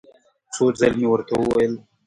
[0.53, 1.73] څو ځل مې ورته وویل.